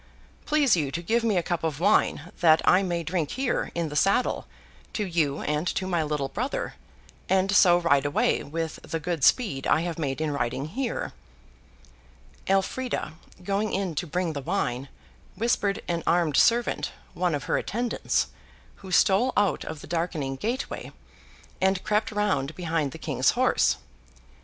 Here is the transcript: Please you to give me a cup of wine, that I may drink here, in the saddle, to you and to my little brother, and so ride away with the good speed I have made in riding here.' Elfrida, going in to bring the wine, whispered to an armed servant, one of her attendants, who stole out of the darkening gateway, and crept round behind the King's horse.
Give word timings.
Please 0.47 0.75
you 0.75 0.89
to 0.89 1.03
give 1.03 1.23
me 1.23 1.37
a 1.37 1.43
cup 1.43 1.63
of 1.63 1.79
wine, 1.79 2.31
that 2.39 2.59
I 2.65 2.81
may 2.81 3.03
drink 3.03 3.29
here, 3.33 3.71
in 3.75 3.89
the 3.89 3.95
saddle, 3.95 4.47
to 4.93 5.05
you 5.05 5.41
and 5.43 5.67
to 5.75 5.85
my 5.85 6.01
little 6.01 6.27
brother, 6.27 6.73
and 7.29 7.51
so 7.51 7.77
ride 7.77 8.03
away 8.03 8.41
with 8.41 8.79
the 8.81 8.99
good 8.99 9.23
speed 9.23 9.67
I 9.67 9.81
have 9.81 9.99
made 9.99 10.19
in 10.19 10.31
riding 10.31 10.65
here.' 10.69 11.13
Elfrida, 12.47 13.13
going 13.43 13.73
in 13.73 13.93
to 13.93 14.07
bring 14.07 14.33
the 14.33 14.41
wine, 14.41 14.89
whispered 15.35 15.75
to 15.75 15.83
an 15.91 16.01
armed 16.07 16.35
servant, 16.35 16.91
one 17.13 17.35
of 17.35 17.43
her 17.43 17.59
attendants, 17.59 18.29
who 18.77 18.91
stole 18.91 19.31
out 19.37 19.63
of 19.63 19.81
the 19.81 19.87
darkening 19.87 20.35
gateway, 20.35 20.91
and 21.61 21.83
crept 21.83 22.11
round 22.11 22.55
behind 22.55 22.91
the 22.91 22.97
King's 22.97 23.29
horse. 23.37 23.77